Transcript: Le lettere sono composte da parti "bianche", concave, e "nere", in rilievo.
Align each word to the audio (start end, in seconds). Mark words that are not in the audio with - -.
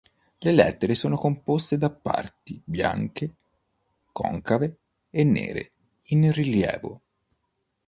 Le 0.39 0.51
lettere 0.51 0.95
sono 0.95 1.15
composte 1.15 1.77
da 1.77 1.91
parti 1.91 2.59
"bianche", 2.65 3.35
concave, 4.11 4.79
e 5.11 5.23
"nere", 5.23 5.73
in 6.05 6.31
rilievo. 6.31 7.01